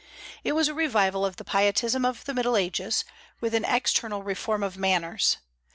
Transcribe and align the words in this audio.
It 0.43 0.53
was 0.53 0.67
a 0.67 0.73
revival 0.73 1.23
of 1.27 1.35
the 1.35 1.43
pietism 1.45 2.05
of 2.05 2.25
the 2.25 2.33
Middle 2.33 2.57
Ages, 2.57 3.05
with 3.39 3.53
an 3.53 3.63
external 3.63 4.23
reform 4.23 4.63
of 4.63 4.75
manners. 4.75 5.37